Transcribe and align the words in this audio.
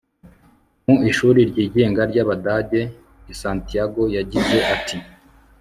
mu 0.85 0.95
ishuri 1.09 1.39
ryigenga 1.49 2.01
ryAbadage 2.11 2.81
i 3.31 3.33
Santiago 3.41 4.01
yagize 4.17 4.57
ati 4.75 4.97